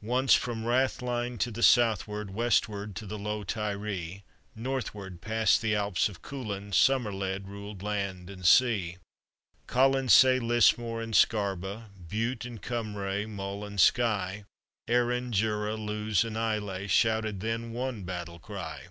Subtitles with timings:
[0.00, 6.08] Once from Rathline to the southward, Westward to the low Tiree, Northward, past the Alps
[6.08, 8.96] of Coolin, Somerled ruled land and sea.
[9.66, 14.46] Colonsay, Lismore, and Scarba, Bute and Cumrae, Mull and Skye,
[14.88, 18.86] Arran, Jura, Lew's, and Islay, Shouted then one battle cry.